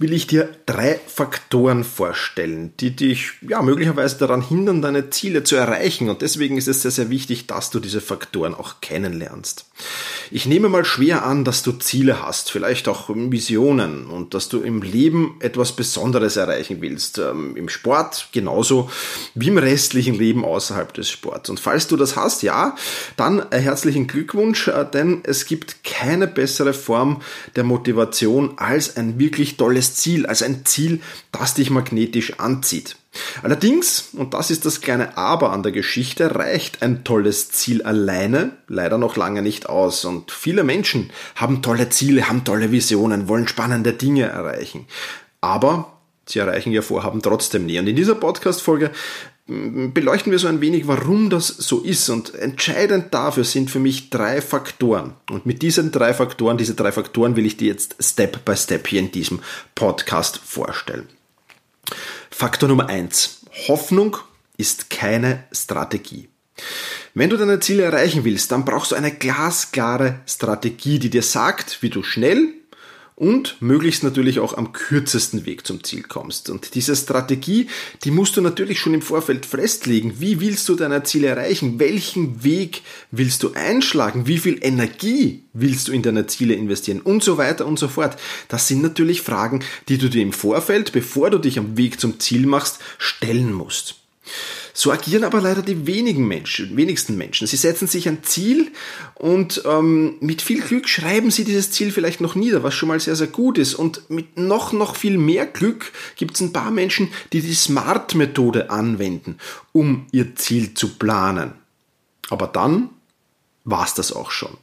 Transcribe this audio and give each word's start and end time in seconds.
will 0.00 0.14
ich 0.14 0.26
dir 0.26 0.48
drei 0.64 0.98
Faktoren 1.06 1.84
vorstellen, 1.84 2.72
die 2.80 2.96
dich 2.96 3.32
ja 3.46 3.60
möglicherweise 3.60 4.16
daran 4.16 4.40
hindern, 4.40 4.80
deine 4.80 5.10
Ziele 5.10 5.44
zu 5.44 5.56
erreichen. 5.56 6.08
Und 6.08 6.22
deswegen 6.22 6.56
ist 6.56 6.68
es 6.68 6.80
sehr, 6.80 6.90
sehr 6.90 7.10
wichtig, 7.10 7.46
dass 7.46 7.68
du 7.68 7.80
diese 7.80 8.00
Faktoren 8.00 8.54
auch 8.54 8.80
kennenlernst. 8.80 9.66
Ich 10.30 10.46
nehme 10.46 10.70
mal 10.70 10.86
schwer 10.86 11.26
an, 11.26 11.44
dass 11.44 11.62
du 11.62 11.72
Ziele 11.72 12.22
hast, 12.22 12.50
vielleicht 12.50 12.88
auch 12.88 13.10
Visionen 13.10 14.06
und 14.06 14.32
dass 14.32 14.48
du 14.48 14.62
im 14.62 14.80
Leben 14.80 15.36
etwas 15.40 15.72
Besonderes 15.72 16.36
erreichen 16.36 16.78
willst. 16.80 17.18
Ähm, 17.18 17.54
Im 17.56 17.68
Sport 17.68 18.28
genauso 18.32 18.90
wie 19.34 19.48
im 19.48 19.58
restlichen 19.58 20.14
Leben 20.14 20.46
außerhalb 20.46 20.94
des 20.94 21.10
Sports. 21.10 21.50
Und 21.50 21.60
falls 21.60 21.88
du 21.88 21.98
das 21.98 22.16
hast, 22.16 22.42
ja, 22.42 22.74
dann 23.18 23.44
herzlichen 23.50 24.06
Glückwunsch, 24.06 24.68
äh, 24.68 24.86
denn 24.90 25.20
es 25.24 25.44
gibt 25.44 25.84
keine 25.84 26.26
bessere 26.26 26.72
Form 26.72 27.20
der 27.54 27.64
Motivation 27.64 28.56
als 28.56 28.96
ein 28.96 29.18
wirklich 29.18 29.58
tolles 29.58 29.89
Ziel, 29.94 30.26
als 30.26 30.42
ein 30.42 30.64
Ziel, 30.64 31.00
das 31.32 31.54
dich 31.54 31.70
magnetisch 31.70 32.38
anzieht. 32.38 32.96
Allerdings, 33.42 34.10
und 34.12 34.34
das 34.34 34.50
ist 34.50 34.66
das 34.66 34.80
kleine 34.80 35.16
Aber 35.16 35.52
an 35.52 35.62
der 35.62 35.72
Geschichte, 35.72 36.34
reicht 36.36 36.82
ein 36.82 37.02
tolles 37.02 37.50
Ziel 37.50 37.82
alleine 37.82 38.52
leider 38.68 38.98
noch 38.98 39.16
lange 39.16 39.42
nicht 39.42 39.68
aus. 39.68 40.04
Und 40.04 40.30
viele 40.30 40.62
Menschen 40.62 41.10
haben 41.34 41.62
tolle 41.62 41.88
Ziele, 41.88 42.28
haben 42.28 42.44
tolle 42.44 42.70
Visionen, 42.70 43.28
wollen 43.28 43.48
spannende 43.48 43.92
Dinge 43.92 44.24
erreichen. 44.24 44.86
Aber 45.40 45.99
sie 46.30 46.38
erreichen 46.38 46.72
ihr 46.72 46.82
Vorhaben 46.82 47.22
trotzdem 47.22 47.66
nie. 47.66 47.78
Und 47.78 47.86
in 47.86 47.96
dieser 47.96 48.14
Podcast-Folge 48.14 48.90
mm, 49.46 49.92
beleuchten 49.92 50.32
wir 50.32 50.38
so 50.38 50.48
ein 50.48 50.60
wenig, 50.60 50.86
warum 50.86 51.30
das 51.30 51.48
so 51.48 51.80
ist. 51.80 52.08
Und 52.08 52.34
entscheidend 52.34 53.12
dafür 53.12 53.44
sind 53.44 53.70
für 53.70 53.80
mich 53.80 54.10
drei 54.10 54.40
Faktoren. 54.40 55.14
Und 55.30 55.46
mit 55.46 55.62
diesen 55.62 55.92
drei 55.92 56.14
Faktoren, 56.14 56.58
diese 56.58 56.74
drei 56.74 56.92
Faktoren 56.92 57.36
will 57.36 57.46
ich 57.46 57.56
dir 57.56 57.68
jetzt 57.68 57.96
Step 58.00 58.44
by 58.44 58.56
Step 58.56 58.86
hier 58.86 59.00
in 59.00 59.12
diesem 59.12 59.40
Podcast 59.74 60.38
vorstellen. 60.38 61.08
Faktor 62.30 62.68
Nummer 62.68 62.88
eins: 62.88 63.40
Hoffnung 63.68 64.16
ist 64.56 64.90
keine 64.90 65.44
Strategie. 65.52 66.28
Wenn 67.14 67.30
du 67.30 67.36
deine 67.36 67.58
Ziele 67.60 67.82
erreichen 67.82 68.24
willst, 68.24 68.52
dann 68.52 68.64
brauchst 68.64 68.92
du 68.92 68.96
eine 68.96 69.10
glasklare 69.10 70.20
Strategie, 70.26 70.98
die 70.98 71.10
dir 71.10 71.22
sagt, 71.22 71.82
wie 71.82 71.90
du 71.90 72.02
schnell 72.02 72.54
und 73.20 73.60
möglichst 73.60 74.02
natürlich 74.02 74.40
auch 74.40 74.56
am 74.56 74.72
kürzesten 74.72 75.44
Weg 75.44 75.66
zum 75.66 75.84
Ziel 75.84 76.02
kommst. 76.02 76.48
Und 76.48 76.74
diese 76.74 76.96
Strategie, 76.96 77.68
die 78.02 78.10
musst 78.10 78.38
du 78.38 78.40
natürlich 78.40 78.80
schon 78.80 78.94
im 78.94 79.02
Vorfeld 79.02 79.44
festlegen. 79.44 80.14
Wie 80.20 80.40
willst 80.40 80.66
du 80.70 80.74
deine 80.74 81.02
Ziele 81.02 81.26
erreichen? 81.26 81.78
Welchen 81.78 82.42
Weg 82.44 82.80
willst 83.10 83.42
du 83.42 83.52
einschlagen? 83.52 84.26
Wie 84.26 84.38
viel 84.38 84.58
Energie 84.62 85.44
willst 85.52 85.88
du 85.88 85.92
in 85.92 86.00
deine 86.00 86.28
Ziele 86.28 86.54
investieren? 86.54 87.02
Und 87.02 87.22
so 87.22 87.36
weiter 87.36 87.66
und 87.66 87.78
so 87.78 87.88
fort. 87.88 88.16
Das 88.48 88.66
sind 88.68 88.80
natürlich 88.80 89.20
Fragen, 89.20 89.62
die 89.88 89.98
du 89.98 90.08
dir 90.08 90.22
im 90.22 90.32
Vorfeld, 90.32 90.92
bevor 90.92 91.28
du 91.28 91.36
dich 91.36 91.58
am 91.58 91.76
Weg 91.76 92.00
zum 92.00 92.20
Ziel 92.20 92.46
machst, 92.46 92.78
stellen 92.96 93.52
musst. 93.52 93.96
So 94.80 94.90
agieren 94.90 95.24
aber 95.24 95.42
leider 95.42 95.60
die 95.60 95.86
wenigen 95.86 96.26
Menschen, 96.26 96.74
wenigsten 96.74 97.18
Menschen. 97.18 97.46
Sie 97.46 97.58
setzen 97.58 97.86
sich 97.86 98.08
ein 98.08 98.24
Ziel 98.24 98.72
und 99.14 99.60
ähm, 99.66 100.14
mit 100.20 100.40
viel 100.40 100.62
Glück 100.62 100.88
schreiben 100.88 101.30
sie 101.30 101.44
dieses 101.44 101.70
Ziel 101.70 101.92
vielleicht 101.92 102.22
noch 102.22 102.34
nieder, 102.34 102.62
was 102.62 102.72
schon 102.72 102.88
mal 102.88 102.98
sehr, 102.98 103.14
sehr 103.14 103.26
gut 103.26 103.58
ist. 103.58 103.74
Und 103.74 104.08
mit 104.08 104.38
noch, 104.38 104.72
noch 104.72 104.96
viel 104.96 105.18
mehr 105.18 105.44
Glück 105.44 105.92
gibt 106.16 106.36
es 106.36 106.40
ein 106.40 106.54
paar 106.54 106.70
Menschen, 106.70 107.12
die 107.34 107.42
die 107.42 107.52
Smart-Methode 107.52 108.70
anwenden, 108.70 109.36
um 109.72 110.06
ihr 110.12 110.34
Ziel 110.36 110.72
zu 110.72 110.94
planen. 110.94 111.52
Aber 112.30 112.46
dann 112.46 112.88
war 113.64 113.84
es 113.84 113.92
das 113.92 114.14
auch 114.14 114.30
schon. 114.30 114.56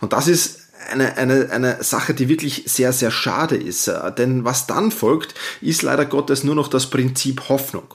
Und 0.00 0.12
das 0.12 0.26
ist 0.26 0.70
eine, 0.90 1.16
eine, 1.16 1.50
eine 1.52 1.84
Sache, 1.84 2.14
die 2.14 2.28
wirklich 2.28 2.64
sehr, 2.66 2.92
sehr 2.92 3.12
schade 3.12 3.58
ist. 3.58 3.88
Denn 4.18 4.44
was 4.44 4.66
dann 4.66 4.90
folgt, 4.90 5.36
ist 5.60 5.82
leider 5.82 6.04
Gottes 6.04 6.42
nur 6.42 6.56
noch 6.56 6.66
das 6.66 6.90
Prinzip 6.90 7.48
Hoffnung. 7.48 7.94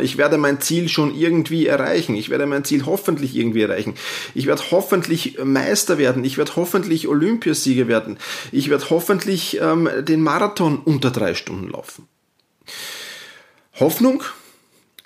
Ich 0.00 0.16
werde 0.18 0.38
mein 0.38 0.60
Ziel 0.60 0.88
schon 0.88 1.12
irgendwie 1.16 1.66
erreichen. 1.66 2.14
Ich 2.14 2.30
werde 2.30 2.46
mein 2.46 2.64
Ziel 2.64 2.86
hoffentlich 2.86 3.34
irgendwie 3.34 3.62
erreichen. 3.62 3.94
Ich 4.32 4.46
werde 4.46 4.62
hoffentlich 4.70 5.38
Meister 5.42 5.98
werden. 5.98 6.22
Ich 6.24 6.38
werde 6.38 6.54
hoffentlich 6.54 7.08
Olympiasieger 7.08 7.88
werden. 7.88 8.18
Ich 8.52 8.70
werde 8.70 8.88
hoffentlich 8.90 9.60
ähm, 9.60 9.88
den 10.02 10.20
Marathon 10.20 10.78
unter 10.78 11.10
drei 11.10 11.34
Stunden 11.34 11.70
laufen. 11.70 12.06
Hoffnung, 13.80 14.22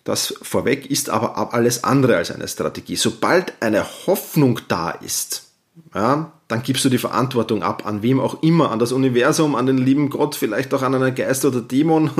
das 0.05 0.35
vorweg, 0.43 0.91
ist 0.91 1.09
aber 1.09 1.55
alles 1.55 1.85
andere 1.85 2.17
als 2.17 2.31
eine 2.31 2.47
Strategie. 2.47 2.97
Sobald 2.97 3.55
eine 3.61 3.87
Hoffnung 4.07 4.61
da 4.69 4.91
ist, 4.91 5.51
ja, 5.95 6.38
dann 6.49 6.63
gibst 6.63 6.83
du 6.85 6.89
die 6.89 6.99
Verantwortung 6.99 7.63
ab, 7.63 7.85
an 7.85 8.03
wem 8.03 8.19
auch 8.19 8.43
immer, 8.43 8.71
an 8.71 8.79
das 8.79 8.93
Universum, 8.93 9.55
an 9.55 9.67
den 9.67 9.77
lieben 9.77 10.09
Gott, 10.09 10.35
vielleicht 10.35 10.73
auch 10.73 10.81
an 10.81 10.95
einen 10.95 11.15
Geist 11.15 11.45
oder 11.45 11.61
Dämon. 11.61 12.11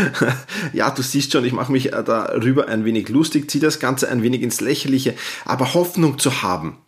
ja, 0.72 0.90
du 0.90 1.02
siehst 1.02 1.32
schon, 1.32 1.44
ich 1.44 1.52
mache 1.52 1.70
mich 1.70 1.92
äh, 1.92 2.02
darüber 2.02 2.68
ein 2.68 2.86
wenig 2.86 3.10
lustig, 3.10 3.50
ziehe 3.50 3.62
das 3.62 3.78
Ganze 3.78 4.08
ein 4.08 4.22
wenig 4.22 4.40
ins 4.40 4.62
Lächerliche, 4.62 5.14
aber 5.44 5.74
Hoffnung 5.74 6.18
zu 6.18 6.42
haben, 6.42 6.78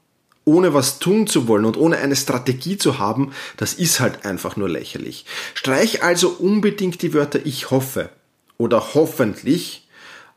ohne 0.47 0.73
was 0.73 0.99
tun 0.99 1.27
zu 1.27 1.49
wollen 1.49 1.67
und 1.67 1.77
ohne 1.77 1.99
eine 1.99 2.17
Strategie 2.17 2.79
zu 2.79 2.99
haben, 2.99 3.33
das 3.59 3.75
ist 3.75 4.01
halt 4.01 4.25
einfach 4.25 4.57
nur 4.57 4.71
lächerlich. 4.71 5.27
Streich 5.53 6.03
also 6.03 6.31
unbedingt 6.31 7.03
die 7.03 7.13
Wörter 7.13 7.45
ich 7.45 7.71
hoffe 7.71 8.09
oder 8.57 8.95
hoffentlich 8.95 9.87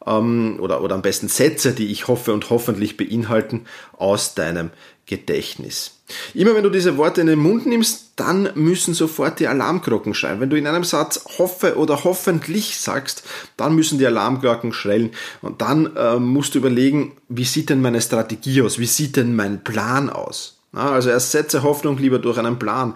ähm, 0.05 0.57
oder, 0.59 0.81
oder 0.81 0.95
am 0.95 1.01
besten 1.01 1.27
Sätze, 1.27 1.73
die 1.73 1.91
ich 1.91 2.07
hoffe 2.07 2.33
und 2.33 2.49
hoffentlich 2.49 2.97
beinhalten, 2.97 3.65
aus 3.97 4.35
deinem 4.35 4.71
Gedächtnis. 5.05 5.99
Immer 6.33 6.55
wenn 6.55 6.63
du 6.63 6.69
diese 6.69 6.97
Worte 6.97 7.21
in 7.21 7.27
den 7.27 7.39
Mund 7.39 7.65
nimmst, 7.65 8.11
dann 8.15 8.49
müssen 8.55 8.93
sofort 8.93 9.39
die 9.39 9.47
Alarmglocken 9.47 10.13
schreien. 10.13 10.39
Wenn 10.39 10.49
du 10.49 10.57
in 10.57 10.67
einem 10.67 10.83
Satz 10.83 11.25
hoffe 11.37 11.77
oder 11.77 12.03
hoffentlich 12.03 12.77
sagst, 12.77 13.23
dann 13.57 13.75
müssen 13.75 13.99
die 13.99 14.05
Alarmglocken 14.05 14.71
schrillen 14.71 15.11
und 15.41 15.61
dann 15.61 15.95
äh, 15.95 16.19
musst 16.19 16.55
du 16.55 16.59
überlegen, 16.59 17.13
wie 17.27 17.43
sieht 17.43 17.69
denn 17.69 17.81
meine 17.81 18.01
Strategie 18.01 18.61
aus? 18.61 18.79
Wie 18.79 18.85
sieht 18.85 19.15
denn 19.15 19.35
mein 19.35 19.63
Plan 19.63 20.09
aus? 20.09 20.59
Also 20.73 21.11
ersetze 21.11 21.61
Hoffnung 21.61 21.97
lieber 21.97 22.17
durch 22.17 22.37
einen 22.39 22.57
Plan. 22.57 22.95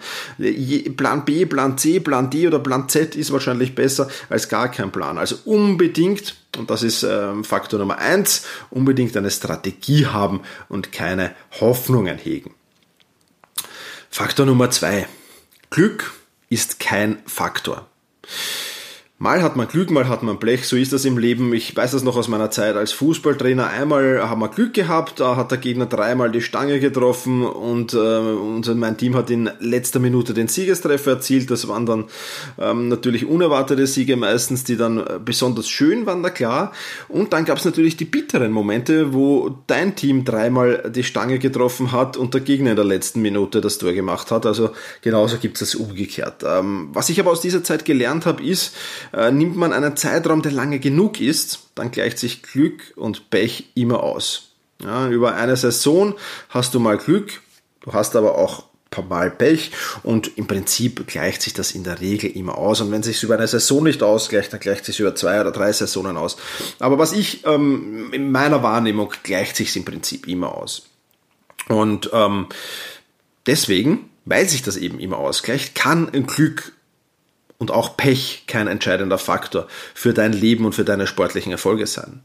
Plan 0.96 1.24
B, 1.24 1.46
Plan 1.46 1.78
C, 1.78 2.00
Plan 2.00 2.28
D 2.28 2.48
oder 2.48 2.58
Plan 2.58 2.88
Z 2.88 3.14
ist 3.14 3.32
wahrscheinlich 3.32 3.76
besser 3.76 4.08
als 4.28 4.48
gar 4.48 4.68
kein 4.68 4.90
Plan. 4.90 5.16
Also 5.16 5.36
unbedingt, 5.44 6.34
und 6.56 6.70
das 6.70 6.82
ist 6.82 7.04
ähm, 7.04 7.44
Faktor 7.44 7.78
Nummer 7.78 7.98
eins, 7.98 8.44
unbedingt 8.70 9.16
eine 9.16 9.30
Strategie 9.30 10.06
haben 10.06 10.40
und 10.68 10.90
keine 10.90 11.34
Hoffnungen 11.60 12.18
hegen. 12.18 12.52
Faktor 14.10 14.46
Nummer 14.46 14.70
zwei. 14.70 15.06
Glück 15.70 16.12
ist 16.48 16.80
kein 16.80 17.18
Faktor. 17.26 17.86
Mal 19.20 19.42
hat 19.42 19.56
man 19.56 19.66
Glück, 19.66 19.90
mal 19.90 20.06
hat 20.06 20.22
man 20.22 20.38
Blech, 20.38 20.68
so 20.68 20.76
ist 20.76 20.92
das 20.92 21.04
im 21.04 21.18
Leben. 21.18 21.52
Ich 21.52 21.74
weiß 21.74 21.90
das 21.90 22.04
noch 22.04 22.16
aus 22.16 22.28
meiner 22.28 22.52
Zeit 22.52 22.76
als 22.76 22.92
Fußballtrainer. 22.92 23.66
Einmal 23.66 24.22
haben 24.22 24.40
wir 24.40 24.46
Glück 24.46 24.74
gehabt, 24.74 25.18
da 25.18 25.34
hat 25.34 25.50
der 25.50 25.58
Gegner 25.58 25.86
dreimal 25.86 26.30
die 26.30 26.40
Stange 26.40 26.78
getroffen 26.78 27.44
und, 27.44 27.94
äh, 27.94 27.96
und 27.96 28.72
mein 28.76 28.96
Team 28.96 29.16
hat 29.16 29.28
in 29.30 29.50
letzter 29.58 29.98
Minute 29.98 30.34
den 30.34 30.46
Siegestreffer 30.46 31.10
erzielt. 31.10 31.50
Das 31.50 31.66
waren 31.66 31.84
dann 31.84 32.04
ähm, 32.60 32.86
natürlich 32.86 33.26
unerwartete 33.26 33.88
Siege 33.88 34.16
meistens, 34.16 34.62
die 34.62 34.76
dann 34.76 35.04
besonders 35.24 35.68
schön 35.68 36.06
waren, 36.06 36.22
da 36.22 36.30
klar. 36.30 36.70
Und 37.08 37.32
dann 37.32 37.44
gab 37.44 37.58
es 37.58 37.64
natürlich 37.64 37.96
die 37.96 38.04
bitteren 38.04 38.52
Momente, 38.52 39.14
wo 39.14 39.58
dein 39.66 39.96
Team 39.96 40.24
dreimal 40.24 40.92
die 40.94 41.02
Stange 41.02 41.40
getroffen 41.40 41.90
hat 41.90 42.16
und 42.16 42.34
der 42.34 42.42
Gegner 42.42 42.70
in 42.70 42.76
der 42.76 42.84
letzten 42.84 43.20
Minute 43.20 43.60
das 43.60 43.78
Tor 43.78 43.94
gemacht 43.94 44.30
hat. 44.30 44.46
Also 44.46 44.70
genauso 45.02 45.38
gibt 45.38 45.56
es 45.56 45.62
es 45.62 45.74
umgekehrt. 45.74 46.44
Ähm, 46.46 46.90
was 46.92 47.08
ich 47.08 47.18
aber 47.18 47.32
aus 47.32 47.40
dieser 47.40 47.64
Zeit 47.64 47.84
gelernt 47.84 48.24
habe, 48.24 48.44
ist, 48.44 48.76
äh, 49.12 49.30
nimmt 49.30 49.56
man 49.56 49.72
einen 49.72 49.96
Zeitraum, 49.96 50.42
der 50.42 50.52
lange 50.52 50.78
genug 50.78 51.20
ist, 51.20 51.70
dann 51.74 51.90
gleicht 51.90 52.18
sich 52.18 52.42
Glück 52.42 52.92
und 52.96 53.30
Pech 53.30 53.70
immer 53.74 54.02
aus. 54.02 54.50
Ja, 54.82 55.08
über 55.08 55.34
eine 55.34 55.56
Saison 55.56 56.14
hast 56.50 56.74
du 56.74 56.80
mal 56.80 56.98
Glück, 56.98 57.40
du 57.80 57.92
hast 57.92 58.14
aber 58.14 58.38
auch 58.38 58.68
paar 58.90 59.04
Mal 59.04 59.30
Pech 59.30 59.70
und 60.02 60.38
im 60.38 60.46
Prinzip 60.46 61.06
gleicht 61.06 61.42
sich 61.42 61.52
das 61.52 61.72
in 61.72 61.84
der 61.84 62.00
Regel 62.00 62.30
immer 62.30 62.56
aus. 62.56 62.80
Und 62.80 62.90
wenn 62.90 63.00
es 63.00 63.06
sich 63.06 63.22
über 63.22 63.34
eine 63.34 63.46
Saison 63.46 63.84
nicht 63.84 64.02
ausgleicht, 64.02 64.52
dann 64.52 64.60
gleicht 64.60 64.84
sich 64.84 64.98
über 65.00 65.14
zwei 65.14 65.40
oder 65.40 65.52
drei 65.52 65.72
Saisonen 65.72 66.16
aus. 66.16 66.36
Aber 66.78 66.98
was 66.98 67.12
ich 67.12 67.44
ähm, 67.46 68.12
in 68.12 68.30
meiner 68.30 68.62
Wahrnehmung 68.62 69.12
gleicht 69.22 69.56
sich 69.56 69.76
im 69.76 69.84
Prinzip 69.84 70.26
immer 70.26 70.54
aus. 70.54 70.88
Und 71.68 72.10
ähm, 72.12 72.46
deswegen, 73.46 74.10
weil 74.24 74.48
sich 74.48 74.62
das 74.62 74.76
eben 74.76 74.98
immer 74.98 75.18
ausgleicht, 75.18 75.74
kann 75.74 76.08
ein 76.10 76.26
Glück 76.26 76.72
und 77.58 77.70
auch 77.70 77.96
Pech 77.96 78.44
kein 78.46 78.68
entscheidender 78.68 79.18
Faktor 79.18 79.66
für 79.94 80.14
dein 80.14 80.32
Leben 80.32 80.64
und 80.64 80.74
für 80.74 80.84
deine 80.84 81.06
sportlichen 81.06 81.52
Erfolge 81.52 81.86
sein. 81.86 82.22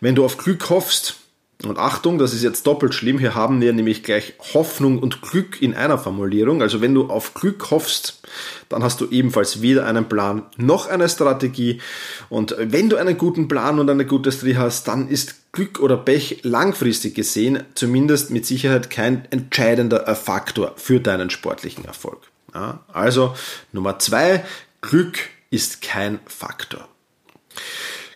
Wenn 0.00 0.14
du 0.14 0.24
auf 0.24 0.38
Glück 0.38 0.70
hoffst, 0.70 1.16
und 1.64 1.78
Achtung, 1.78 2.18
das 2.18 2.34
ist 2.34 2.42
jetzt 2.42 2.66
doppelt 2.66 2.94
schlimm. 2.94 3.18
Hier 3.18 3.34
haben 3.34 3.60
wir 3.60 3.72
nämlich 3.72 4.02
gleich 4.02 4.34
Hoffnung 4.52 4.98
und 4.98 5.22
Glück 5.22 5.62
in 5.62 5.74
einer 5.74 5.98
Formulierung. 5.98 6.60
Also 6.60 6.80
wenn 6.80 6.94
du 6.94 7.08
auf 7.08 7.34
Glück 7.34 7.70
hoffst, 7.70 8.20
dann 8.68 8.82
hast 8.82 9.00
du 9.00 9.08
ebenfalls 9.08 9.62
weder 9.62 9.86
einen 9.86 10.08
Plan 10.08 10.46
noch 10.56 10.88
eine 10.88 11.08
Strategie. 11.08 11.80
Und 12.28 12.56
wenn 12.58 12.88
du 12.88 12.96
einen 12.96 13.16
guten 13.16 13.48
Plan 13.48 13.78
und 13.78 13.88
eine 13.88 14.06
gute 14.06 14.32
Strategie 14.32 14.58
hast, 14.58 14.88
dann 14.88 15.08
ist 15.08 15.52
Glück 15.52 15.78
oder 15.80 15.96
Pech 15.96 16.40
langfristig 16.42 17.14
gesehen 17.14 17.62
zumindest 17.74 18.30
mit 18.30 18.46
Sicherheit 18.46 18.90
kein 18.90 19.26
entscheidender 19.30 20.14
Faktor 20.16 20.72
für 20.76 20.98
deinen 20.98 21.30
sportlichen 21.30 21.84
Erfolg. 21.84 22.31
Ja, 22.54 22.84
also 22.92 23.34
Nummer 23.72 23.98
zwei, 23.98 24.44
Glück 24.80 25.18
ist 25.50 25.82
kein 25.82 26.20
Faktor. 26.26 26.88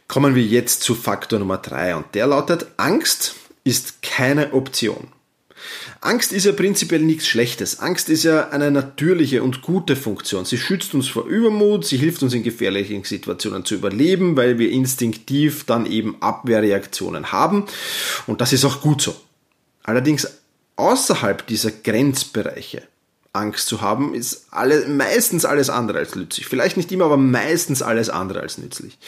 Kommen 0.09 0.35
wir 0.35 0.43
jetzt 0.43 0.83
zu 0.83 0.95
Faktor 0.95 1.39
Nummer 1.39 1.59
drei 1.59 1.97
und 1.97 2.15
der 2.15 2.27
lautet, 2.27 2.67
Angst 2.77 3.35
ist 3.65 4.03
keine 4.03 4.53
Option. 4.53 5.09
Angst 6.01 6.33
ist 6.33 6.45
ja 6.45 6.53
prinzipiell 6.53 7.01
nichts 7.01 7.27
Schlechtes. 7.27 7.81
Angst 7.81 8.09
ist 8.09 8.23
ja 8.23 8.51
eine 8.51 8.71
natürliche 8.71 9.43
und 9.43 9.63
gute 9.63 9.97
Funktion. 9.97 10.45
Sie 10.45 10.59
schützt 10.59 10.95
uns 10.95 11.09
vor 11.09 11.25
Übermut, 11.25 11.85
sie 11.85 11.97
hilft 11.97 12.23
uns 12.23 12.35
in 12.35 12.43
gefährlichen 12.43 13.03
Situationen 13.03 13.65
zu 13.65 13.75
überleben, 13.75 14.37
weil 14.37 14.59
wir 14.59 14.71
instinktiv 14.71 15.65
dann 15.65 15.87
eben 15.87 16.21
Abwehrreaktionen 16.21 17.33
haben. 17.33 17.67
Und 18.27 18.41
das 18.41 18.53
ist 18.53 18.65
auch 18.65 18.81
gut 18.81 19.03
so. 19.03 19.17
Allerdings 19.83 20.29
außerhalb 20.77 21.47
dieser 21.47 21.71
Grenzbereiche 21.71 22.83
Angst 23.37 23.69
zu 23.69 23.81
haben, 23.81 24.15
ist 24.15 24.47
alle, 24.51 24.87
meistens 24.89 25.45
alles 25.45 25.71
andere 25.71 25.99
als 25.99 26.15
nützlich. 26.15 26.47
Vielleicht 26.47 26.77
nicht 26.77 26.91
immer, 26.93 27.05
aber 27.07 27.17
meistens 27.17 27.83
alles 27.83 28.11
andere 28.11 28.41
als 28.41 28.59
nützlich. 28.59 28.99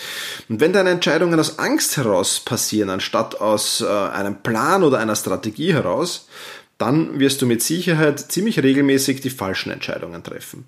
Und 0.49 0.61
wenn 0.61 0.73
deine 0.73 0.91
Entscheidungen 0.91 1.39
aus 1.39 1.59
Angst 1.59 1.97
heraus 1.97 2.41
passieren, 2.41 2.91
anstatt 2.91 3.41
aus 3.41 3.81
äh, 3.81 3.87
einem 3.87 4.43
Plan 4.43 4.83
oder 4.83 4.99
einer 4.99 5.17
Strategie 5.17 5.73
heraus, 5.73 6.29
dann 6.79 7.19
wirst 7.19 7.43
du 7.43 7.47
mit 7.47 7.61
Sicherheit 7.61 8.21
ziemlich 8.21 8.63
regelmäßig 8.63 9.21
die 9.21 9.31
falschen 9.31 9.73
Entscheidungen 9.73 10.23
treffen. 10.23 10.67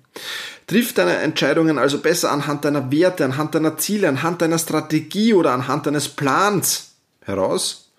Triff 0.67 0.93
deine 0.93 1.17
Entscheidungen 1.17 1.77
also 1.77 1.99
besser 1.99 2.31
anhand 2.31 2.65
deiner 2.65 2.91
Werte, 2.91 3.23
anhand 3.23 3.55
deiner 3.55 3.77
Ziele, 3.77 4.09
anhand 4.09 4.41
deiner 4.41 4.59
Strategie 4.59 5.33
oder 5.33 5.53
anhand 5.53 5.85
deines 5.85 6.09
Plans 6.09 6.91
heraus 7.21 7.91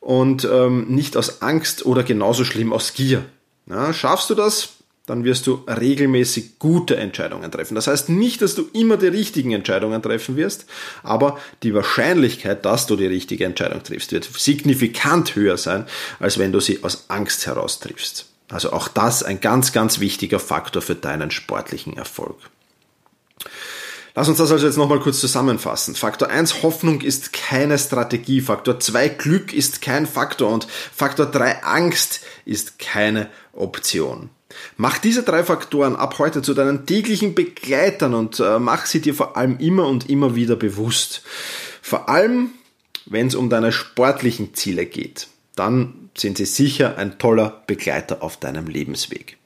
und 0.00 0.44
ähm, 0.50 0.86
nicht 0.88 1.16
aus 1.16 1.40
Angst 1.40 1.86
oder 1.86 2.02
genauso 2.02 2.44
schlimm 2.44 2.72
aus 2.72 2.94
Gier. 2.94 3.24
Ja, 3.70 3.92
schaffst 3.92 4.28
du 4.30 4.34
das, 4.34 4.70
dann 5.06 5.22
wirst 5.22 5.46
du 5.46 5.64
regelmäßig 5.68 6.58
gute 6.58 6.96
Entscheidungen 6.96 7.50
treffen. 7.52 7.76
Das 7.76 7.86
heißt 7.86 8.08
nicht, 8.08 8.42
dass 8.42 8.56
du 8.56 8.68
immer 8.72 8.96
die 8.96 9.06
richtigen 9.06 9.52
Entscheidungen 9.52 10.02
treffen 10.02 10.36
wirst, 10.36 10.66
aber 11.04 11.38
die 11.62 11.72
Wahrscheinlichkeit, 11.72 12.64
dass 12.64 12.86
du 12.86 12.96
die 12.96 13.06
richtige 13.06 13.44
Entscheidung 13.44 13.82
triffst, 13.82 14.10
wird 14.12 14.24
signifikant 14.24 15.36
höher 15.36 15.56
sein, 15.56 15.86
als 16.18 16.38
wenn 16.38 16.52
du 16.52 16.58
sie 16.58 16.82
aus 16.82 17.04
Angst 17.08 17.46
heraus 17.46 17.78
triffst. 17.78 18.26
Also 18.50 18.72
auch 18.72 18.88
das 18.88 19.22
ein 19.22 19.40
ganz, 19.40 19.72
ganz 19.72 20.00
wichtiger 20.00 20.40
Faktor 20.40 20.82
für 20.82 20.96
deinen 20.96 21.30
sportlichen 21.30 21.96
Erfolg. 21.96 22.36
Lass 24.14 24.28
uns 24.28 24.38
das 24.38 24.50
also 24.50 24.66
jetzt 24.66 24.76
nochmal 24.76 25.00
kurz 25.00 25.20
zusammenfassen. 25.20 25.94
Faktor 25.94 26.28
1, 26.28 26.62
Hoffnung 26.62 27.00
ist 27.00 27.32
keine 27.32 27.78
Strategie. 27.78 28.40
Faktor 28.40 28.80
2, 28.80 29.08
Glück 29.08 29.52
ist 29.52 29.82
kein 29.82 30.06
Faktor. 30.06 30.52
Und 30.52 30.66
Faktor 30.94 31.26
3, 31.26 31.62
Angst 31.62 32.20
ist 32.44 32.78
keine 32.78 33.28
Option. 33.52 34.30
Mach 34.76 34.98
diese 34.98 35.22
drei 35.22 35.44
Faktoren 35.44 35.96
ab 35.96 36.18
heute 36.18 36.42
zu 36.42 36.54
deinen 36.54 36.86
täglichen 36.86 37.34
Begleitern 37.34 38.14
und 38.14 38.40
äh, 38.40 38.58
mach 38.58 38.86
sie 38.86 39.00
dir 39.00 39.14
vor 39.14 39.36
allem 39.36 39.58
immer 39.58 39.86
und 39.86 40.10
immer 40.10 40.34
wieder 40.34 40.56
bewusst. 40.56 41.22
Vor 41.80 42.08
allem, 42.08 42.50
wenn 43.06 43.28
es 43.28 43.34
um 43.34 43.48
deine 43.48 43.72
sportlichen 43.72 44.54
Ziele 44.54 44.86
geht, 44.86 45.28
dann 45.54 46.10
sind 46.16 46.38
sie 46.38 46.46
sicher 46.46 46.96
ein 46.96 47.18
toller 47.18 47.62
Begleiter 47.66 48.22
auf 48.22 48.38
deinem 48.38 48.66
Lebensweg. 48.66 49.36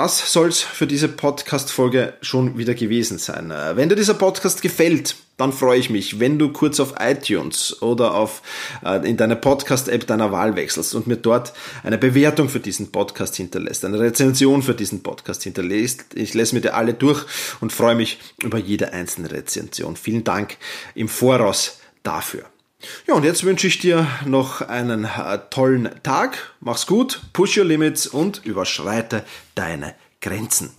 Das 0.00 0.32
soll's 0.32 0.62
für 0.62 0.86
diese 0.86 1.08
Podcast-Folge 1.08 2.14
schon 2.22 2.56
wieder 2.56 2.72
gewesen 2.72 3.18
sein. 3.18 3.50
Äh, 3.50 3.76
wenn 3.76 3.90
dir 3.90 3.96
dieser 3.96 4.14
Podcast 4.14 4.62
gefällt, 4.62 5.14
dann 5.36 5.52
freue 5.52 5.78
ich 5.78 5.90
mich, 5.90 6.18
wenn 6.18 6.38
du 6.38 6.52
kurz 6.52 6.80
auf 6.80 6.94
iTunes 6.98 7.82
oder 7.82 8.14
auf, 8.14 8.40
äh, 8.82 9.06
in 9.06 9.18
deine 9.18 9.36
Podcast-App 9.36 10.06
deiner 10.06 10.32
Wahl 10.32 10.56
wechselst 10.56 10.94
und 10.94 11.06
mir 11.06 11.18
dort 11.18 11.52
eine 11.82 11.98
Bewertung 11.98 12.48
für 12.48 12.60
diesen 12.60 12.90
Podcast 12.92 13.36
hinterlässt, 13.36 13.84
eine 13.84 14.00
Rezension 14.00 14.62
für 14.62 14.74
diesen 14.74 15.02
Podcast 15.02 15.42
hinterlässt. 15.42 16.14
Ich 16.14 16.32
lese 16.32 16.54
mir 16.54 16.62
dir 16.62 16.76
alle 16.76 16.94
durch 16.94 17.26
und 17.60 17.70
freue 17.70 17.94
mich 17.94 18.20
über 18.42 18.56
jede 18.56 18.94
einzelne 18.94 19.30
Rezension. 19.30 19.96
Vielen 19.96 20.24
Dank 20.24 20.56
im 20.94 21.08
Voraus 21.08 21.76
dafür. 22.02 22.49
Ja, 23.06 23.14
und 23.14 23.24
jetzt 23.24 23.44
wünsche 23.44 23.66
ich 23.66 23.78
dir 23.78 24.06
noch 24.24 24.62
einen 24.62 25.04
äh, 25.04 25.38
tollen 25.50 25.90
Tag. 26.02 26.54
Mach's 26.60 26.86
gut, 26.86 27.20
push 27.32 27.58
your 27.58 27.64
limits 27.64 28.06
und 28.06 28.44
überschreite 28.44 29.24
deine 29.54 29.94
Grenzen. 30.20 30.70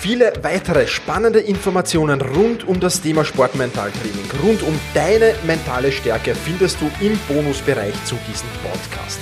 Viele 0.00 0.32
weitere 0.42 0.86
spannende 0.86 1.40
Informationen 1.40 2.20
rund 2.20 2.68
um 2.68 2.78
das 2.78 3.00
Thema 3.00 3.24
Sportmentaltraining, 3.24 4.30
rund 4.44 4.62
um 4.62 4.78
deine 4.94 5.34
mentale 5.44 5.90
Stärke 5.90 6.36
findest 6.36 6.80
du 6.80 6.88
im 7.04 7.18
Bonusbereich 7.26 7.94
zu 8.04 8.14
diesem 8.30 8.48
Podcast. 8.62 9.18